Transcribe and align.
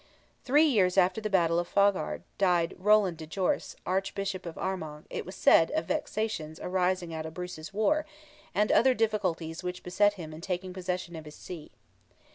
Three 0.43 0.65
years 0.65 0.97
after 0.97 1.21
the 1.21 1.29
battle 1.29 1.59
of 1.59 1.67
Faughard, 1.67 2.23
died 2.39 2.73
Roland 2.79 3.17
de 3.17 3.27
Jorse, 3.27 3.75
Archbishop 3.85 4.47
of 4.47 4.57
Armagh, 4.57 5.05
it 5.11 5.27
was 5.27 5.35
said, 5.35 5.69
of 5.75 5.85
vexations 5.85 6.59
arising 6.59 7.13
out 7.13 7.27
of 7.27 7.35
Bruce's 7.35 7.71
war, 7.71 8.07
and 8.55 8.71
other 8.71 8.95
difficulties 8.95 9.61
which 9.61 9.83
beset 9.83 10.13
him 10.13 10.33
in 10.33 10.41
taking 10.41 10.73
possession 10.73 11.15
of 11.15 11.25
his 11.25 11.35
see. 11.35 11.69